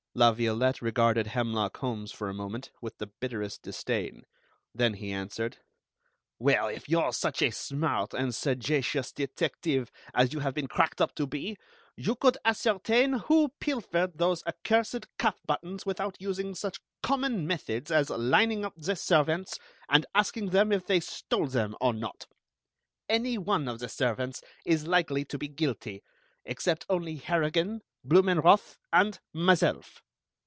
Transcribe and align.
La 0.13 0.33
Violette 0.33 0.81
regarded 0.81 1.27
Hemlock 1.27 1.77
Holmes 1.77 2.11
for 2.11 2.27
a 2.27 2.33
moment 2.33 2.69
with 2.81 2.97
the 2.97 3.07
bitterest 3.07 3.61
disdain, 3.61 4.25
then 4.75 4.95
he 4.95 5.09
answered: 5.09 5.59
"Well, 6.37 6.67
if 6.67 6.89
you're 6.89 7.13
such 7.13 7.41
a 7.41 7.49
smart 7.49 8.13
and 8.13 8.35
sagacious 8.35 9.13
detective 9.13 9.89
as 10.13 10.33
you 10.33 10.39
have 10.41 10.53
been 10.53 10.67
cracked 10.67 10.99
up 10.99 11.15
to 11.15 11.25
be, 11.25 11.57
you 11.95 12.17
could 12.17 12.37
ascertain 12.43 13.19
who 13.19 13.53
pilfered 13.61 14.17
those 14.17 14.43
accursed 14.43 15.07
cuff 15.17 15.39
buttons 15.45 15.85
without 15.85 16.17
using 16.19 16.55
such 16.55 16.81
common 17.01 17.47
methods 17.47 17.89
as 17.89 18.09
lining 18.09 18.65
up 18.65 18.73
the 18.75 18.97
servants, 18.97 19.59
and 19.87 20.05
asking 20.13 20.49
them 20.49 20.73
if 20.73 20.85
they 20.85 20.99
stole 20.99 21.47
them 21.47 21.73
or 21.79 21.93
not. 21.93 22.25
Any 23.07 23.37
one 23.37 23.69
of 23.69 23.79
the 23.79 23.87
servants 23.87 24.41
is 24.65 24.85
likely 24.85 25.23
to 25.23 25.37
be 25.37 25.47
guilty, 25.47 26.03
except 26.43 26.85
only 26.89 27.15
Harrigan, 27.15 27.81
Blumenroth, 28.03 28.79
and 28.91 29.19
myself. 29.31 30.01